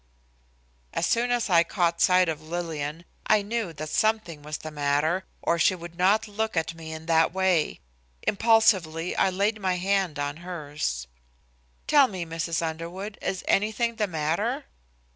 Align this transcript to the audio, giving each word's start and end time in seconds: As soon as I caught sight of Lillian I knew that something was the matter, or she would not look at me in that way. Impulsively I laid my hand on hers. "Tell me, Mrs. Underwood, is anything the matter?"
As 0.95 1.05
soon 1.05 1.29
as 1.29 1.47
I 1.47 1.61
caught 1.63 2.01
sight 2.01 2.27
of 2.27 2.41
Lillian 2.41 3.05
I 3.27 3.43
knew 3.43 3.71
that 3.73 3.89
something 3.89 4.41
was 4.41 4.57
the 4.57 4.71
matter, 4.71 5.25
or 5.43 5.59
she 5.59 5.75
would 5.75 5.95
not 5.95 6.27
look 6.27 6.57
at 6.57 6.73
me 6.73 6.91
in 6.91 7.05
that 7.05 7.31
way. 7.31 7.81
Impulsively 8.23 9.15
I 9.15 9.29
laid 9.29 9.61
my 9.61 9.75
hand 9.75 10.17
on 10.17 10.37
hers. 10.37 11.05
"Tell 11.85 12.07
me, 12.07 12.25
Mrs. 12.25 12.63
Underwood, 12.67 13.19
is 13.21 13.43
anything 13.47 13.97
the 13.97 14.07
matter?" 14.07 14.65